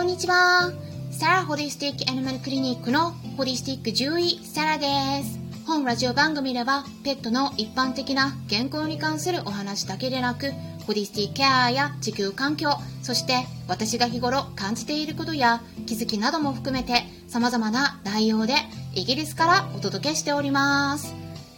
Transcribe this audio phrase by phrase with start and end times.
[0.00, 0.72] こんにちは。
[1.10, 4.86] サラホリスティックアニマルクリニックのホリスティック獣医サラで
[5.24, 5.38] す。
[5.66, 10.52] 本ラジオ番組ではペットの一般的な健康に関するお話だけでなく、
[10.86, 12.70] ホリスティックケアや地球環境、
[13.02, 18.54] そして私が日頃感じていることや気づきなども含めて様々な内容で
[18.94, 21.14] イギリスからお届けしております。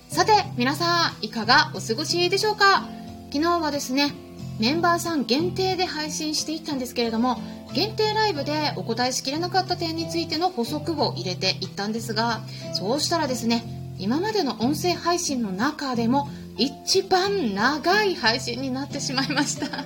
[0.08, 2.88] さて、皆さんいかがお過ごしでしょうか？
[3.32, 4.12] 昨日はですね、
[4.58, 7.40] メンバーさん限定で配信していったんですけれども
[7.74, 12.40] 限定ライブでお答えしきれなかった点についての補足を入れていったんですが
[12.74, 13.64] そうしたらですね
[13.98, 19.84] 今までの音声配信の中でも一番長い配信になってしまいました。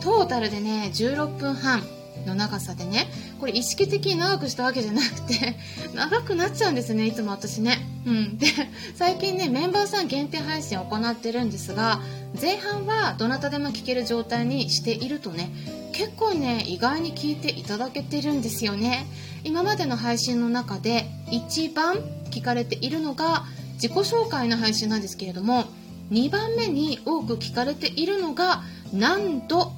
[0.00, 1.82] トータルでね16分半。
[2.24, 3.08] の長さでね
[3.40, 5.56] これ意識的に長くしたわけじゃなくて
[5.94, 7.86] 長くなっちゃうんですねいつも私ね。
[8.06, 8.38] うん。
[8.38, 8.46] で
[8.94, 12.00] 最近ねメンバーさん限定配信を行ってるんですが
[12.40, 15.50] 前半はどなたでも聞ける状態にしているとね
[15.92, 19.06] 結構ね意外に聞いていただけてるんですよね。
[19.44, 21.96] 今までの配信の中で一番
[22.30, 23.44] 聞かれているのが
[23.74, 25.64] 自己紹介の配信なんですけれども
[26.10, 29.72] 2番目に多く聞かれているのがなんと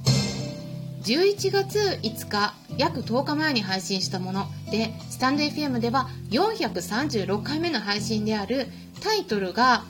[1.06, 4.48] 11月5日約10日前に配信したもの。
[4.72, 8.66] でスタンド FM では436回目の配信である
[9.00, 9.84] タイトルが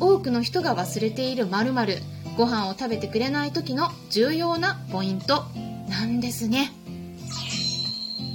[0.00, 1.98] 多くの人が忘れている〇〇。
[2.38, 5.44] ご飯を食べてくれない時の重要なポイント
[5.90, 6.72] なんですね。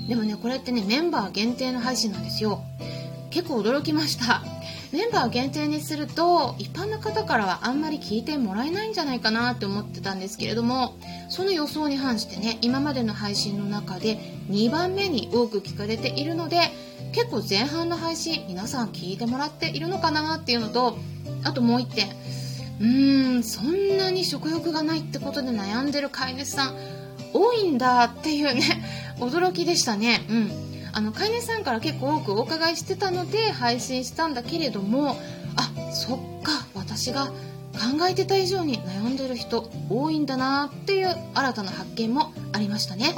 [0.08, 2.62] でもねこれってねメンバー限定の配信なんですよ。
[3.32, 4.44] 結構驚きました。
[4.92, 10.98] メンバー限定にすると一般の方からはあんまり聞いてもらえないんじゃないかなって思ってたんですけれども
[11.30, 14.18] その予想に反してね今までの配信の中で
[14.50, 16.58] 2番目に多く聞かれているので
[17.12, 20.98] 結構前半の配信皆さん聞いてもらっているのかなっていうのと
[21.44, 22.10] あともう1点
[22.80, 26.76] うーんそんなに食欲がないってことで悩んでる飼い主さん
[27.34, 28.62] 多いんだっていうね
[29.20, 30.26] 驚きでしたね。
[30.30, 30.67] うん。
[30.98, 35.16] あの飼い主さんから結構多くお伺いしてたので配信したんだけれども
[35.56, 43.14] あそっか私が考えてた以上に悩んでる人多いんだなっていう新たな発見もありましたね。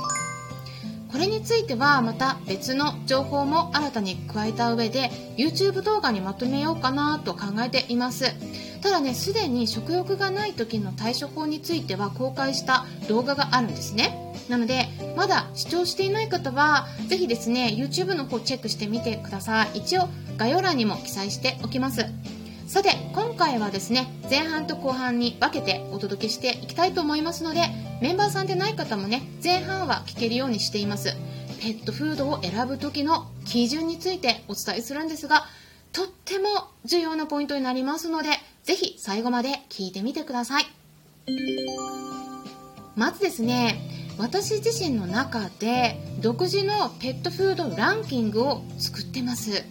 [1.10, 8.26] これについてはまた別の情報も新たに加えた上で YouTube 動画にまとめようかなと考えています。
[8.82, 14.34] ただねすでに食欲がない時の対処法については公開した動画があるんですね。
[14.50, 19.80] なのでまだ視聴していない方はぜひですね YouTube の方チェックしてみてください。
[19.80, 20.08] 一応
[20.38, 22.06] 概要欄にも記載しておきます。
[22.68, 27.62] さて今回はですね前半と後半に分けてお届けしていきたいと思いますので
[28.00, 31.16] メンバーさんでない方もね前半は聞けるようにしています。
[31.62, 35.46] ペットフードを選ぶ時の基準についてお伝えするんですが
[35.92, 36.46] とっても
[36.86, 38.30] 重要なポイントになりますので
[38.64, 40.66] ぜひ最後まで聞いてみてください。
[42.96, 43.80] まずですね
[44.18, 49.64] 私自身の中で独自のペットフードランキングを作ってます。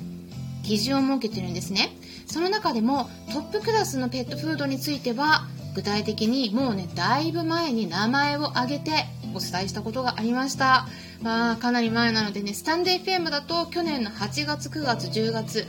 [0.65, 1.97] 基準を設けてるんですね。
[2.27, 10.87] その中でもトップクラスのペットフードについては具体的にもうねだいぶ前に名前を挙げてお伝えしたことがありました、
[11.23, 15.67] まあ、かなり前なのでねスタンデー FM だと去年の8月9月10月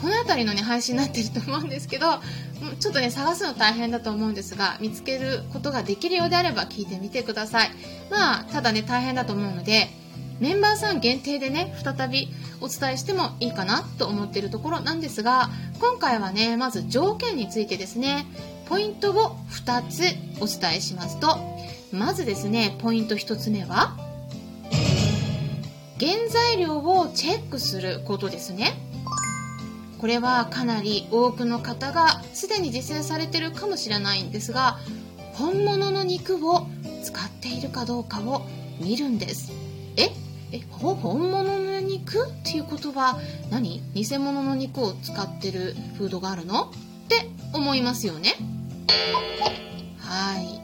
[0.00, 2.06] この辺りのね配信になってると思うんですけど
[2.80, 7.70] ちょっとね探すの大変だと思うんですが見つけることができるようであれば聞いてみてください。
[8.10, 9.88] まあただね大変だと思うので
[10.40, 12.28] メンバーさん限定でね再び
[12.60, 18.26] お伝えしてもいいかなと思っているところなんですが今回はねまず条件についてですね
[18.68, 20.02] ポイントを2つ
[20.40, 21.38] お伝えしますと
[21.92, 23.96] まずですねポイント1つ目は
[25.98, 28.74] 原材料をチェックすることですね。
[29.98, 34.78] これはかなり多くの方がすでに実践されてるかもしれないんですが
[35.32, 36.66] 本物の肉を
[37.02, 38.46] 使っているかどうかを
[38.80, 39.52] 見るんです。
[39.96, 40.10] え？
[40.52, 40.60] え？
[40.70, 43.18] 本物の肉っていうことは
[43.50, 43.82] 何？
[43.94, 46.64] 偽物の肉を使ってるフードがあるの？
[46.64, 46.68] っ
[47.08, 48.34] て思いますよね。
[49.98, 50.60] はい。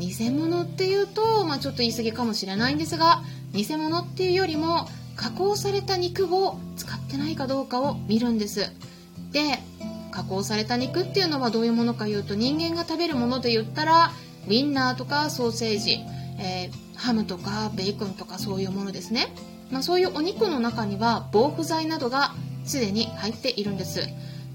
[0.00, 3.22] 偽物っていうと、まあ、ちょっと言い過ぎかもしれないんですが
[3.52, 8.70] 偽物っていうよりも加工された肉を使ってないかどうかを見るんです。
[9.32, 9.58] で
[10.12, 14.12] 加工された肉っていうのはどういうものかいうと人間が食べるもので言ったら
[14.46, 15.98] ウィンナーとかソーセージ、
[16.38, 19.28] えーハムとかベーコンとかそういうものですね、
[19.70, 22.34] まあ、そういうお肉の中には防腐剤などが
[22.64, 24.00] すでに入っているんです。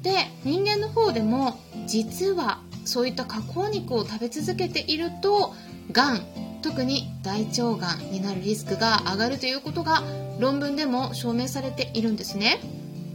[0.01, 0.11] で
[0.43, 5.53] 人間の方でも実はそういった加工肉を食べ続けていると
[5.91, 6.21] がん
[6.61, 10.03] 特に大腸がんになるリスクが上がるということが
[10.39, 12.59] 論文でも証明されているんですね。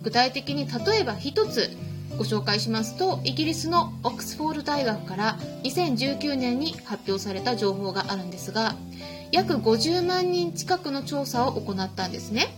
[0.03, 1.77] 具体的に例えば1つ
[2.17, 8.75] ご紹介しますとイギリスのオックスフォード大学から2019年に発表された情報があるんですが
[9.33, 12.55] 約50万人近くの調査を行ったんですね。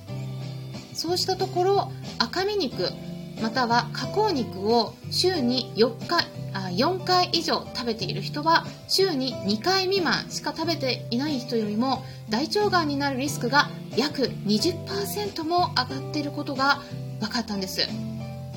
[0.94, 2.90] そうしたところ赤身肉
[3.40, 16.81] または加工肉を週に4日あ4回以上食べている人は週に2回未満しか食べていない人よりも大腸がんになるリスクが約20%も上がっていることが
[17.20, 17.82] 分かったんです。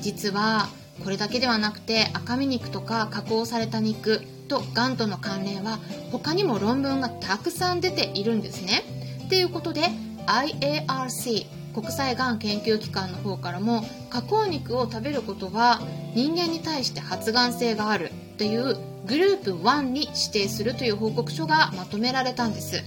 [0.01, 0.67] 実は
[1.03, 5.79] これだけではなくて赤身肉とか加工された肉とがんとの関連は
[6.11, 8.83] 他にも論文がたくさん出ているんですね。
[9.29, 9.89] ということで
[10.27, 15.81] IARC 国際がん研究機関の方からも加工肉を食べることは
[16.15, 22.83] 人間に対して発がん性があるというグループ1に指定するという報告書がまとめられたんです。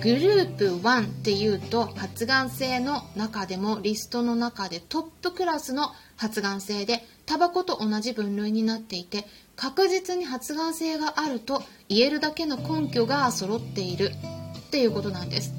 [0.00, 14.12] グループ1っていうと発がん性の中でもリストの中でトップクラスの発がん性でタバコと同じ分類になっていて確実に発がん性があると言えるだけの根拠が揃っている
[14.56, 15.52] っていうことなんです。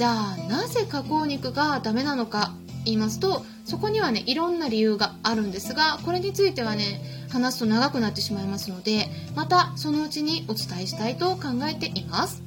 [0.00, 2.54] じゃあなぜ加工肉がダメなのか
[2.86, 12.42] 言いますとそこにはねいろんな理由があるんですがこれについてはね話すと長くなってしまいますのでまたそのうちにお伝えしたいと考えています。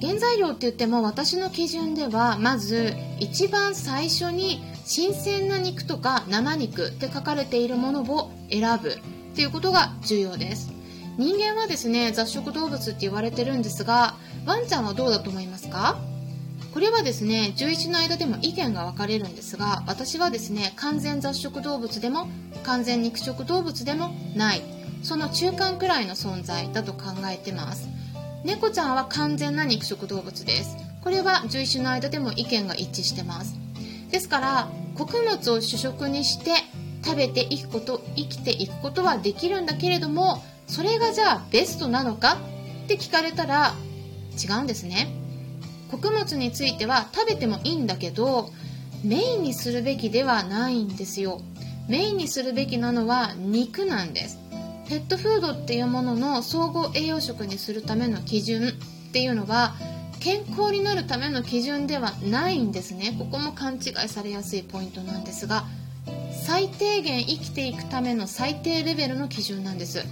[0.00, 8.94] 原材料って言っても私の基準ではまず一番最初に新鮮な肉とか生肉って書かれているものを選ぶっ
[9.34, 10.78] ていうことが重要です。
[11.18, 14.14] 人間はですね雑食動物って言われてるんですが
[14.46, 15.98] ワンちゃんはどうだと思いますか？
[16.74, 22.28] これはですね11の間でも意見が分かれるんですが私はですね完全雑食動物でも
[22.62, 24.62] 完全肉食動物でもない。
[25.02, 27.88] その中間くらいの存在だと考えてます。
[28.44, 30.76] 猫ちゃんは完全な肉食動物です。
[31.02, 33.54] これは獣医種の間でも意見が一致してます。
[34.10, 36.52] ですから穀物を主食にして
[37.04, 42.38] 食べていくこと生きていくことはできるんだけれどもそれがじゃあベストなのか
[42.84, 43.74] って聞かれたら
[44.42, 45.08] 違うんですね。
[45.90, 48.50] 穀物については食べてもいいんだけど
[49.02, 51.40] メインにするべきではないんですよ。
[51.88, 54.38] メインにするべきなのは肉なんです。
[54.88, 59.74] ペットフードっていうものの総合栄養食にするための基準っていうのは
[60.20, 63.14] 健康になるための基準ではないんですね。
[63.18, 65.64] ここも勘違いされやすいポイントなんですが
[66.46, 70.04] 最低限生きていくための最低レベルの基準なんです。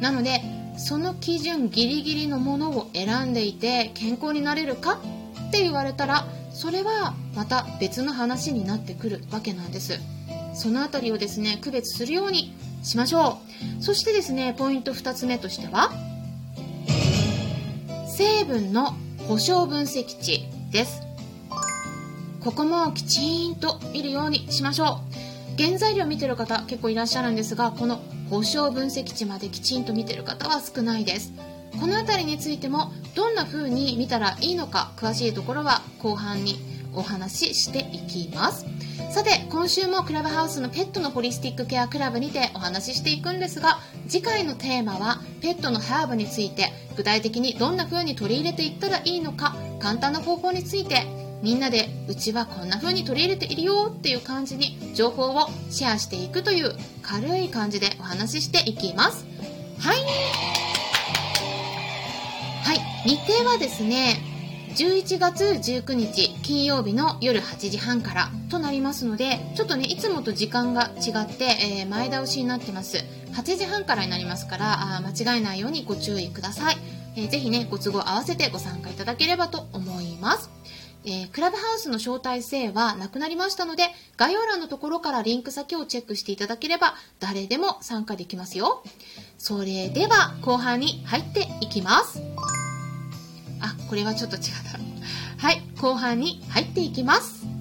[0.00, 0.40] なので
[0.78, 5.00] その基準ギリギリのものを選んでいて健康になれるか
[5.48, 10.00] って言われたらそれはまた別の話になってくるわけなんです。
[10.54, 12.52] その辺りをですね区別するように
[12.82, 13.38] しましょ
[13.80, 13.82] う。
[13.82, 15.92] そしてですねポイント2つ目としては
[18.06, 18.94] 成分の
[19.28, 21.02] 保証分析値です。
[22.40, 25.00] ここもきちんと見るようにしましょ
[25.56, 25.62] う。
[25.62, 31.32] 原材料見てる方結構いらっしゃるんですがこの保証分析値まできちんと見てる方は少ないです。
[31.80, 36.56] この辺りについてもどんな風に見たらいいのか詳しいところは後半に
[36.92, 38.66] お話ししていきます。
[39.10, 51.06] さて今週もクラブハウスのペットのホリスティックケアクラブにてお話ししていくんですが次回のテーマはペットのハーブについて具体的にどんな風に取り入れていったらいいのか簡単な方法について
[51.42, 59.24] みんなでうちはこんな風に取り入れているよっていう感じに情報をシェアしていくという軽い感じでお話ししていきます。
[59.78, 59.98] はい。
[62.64, 63.08] はい。
[63.08, 64.20] 日程はですね
[64.74, 71.44] 11月19日金曜日の夜8時半からとなりますのでちょっとねいつもと時間が違って、
[71.80, 72.98] えー、前倒しになってます。
[73.32, 76.76] 8時半からになりますからあ間違えないようにご注意ください、
[77.14, 80.50] えー、ぜひねご都合合わせてご参加いただければと思います。
[81.10, 83.84] えー、クラブハウスの招待制はなくなりましたので
[84.18, 88.82] 概要欄のところからリンク先をチェックしていただければ誰でも参加できますよ
[89.38, 92.20] それでは後半に入っていきます
[93.60, 94.78] あ、これはちょっと違った。
[95.38, 97.57] はい、後半に入っていきます。